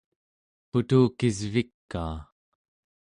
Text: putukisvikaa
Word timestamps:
putukisvikaa 0.69 2.17